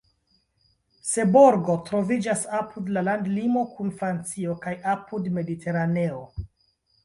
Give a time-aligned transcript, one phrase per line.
[1.09, 6.23] Seborgo troviĝas apud la landlimo kun Francio kaj apud Mediteraneo.